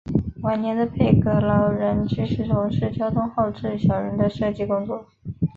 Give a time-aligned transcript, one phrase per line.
[0.41, 5.05] 晚年的佩格劳仍继续从事交通号志小人的设计工作。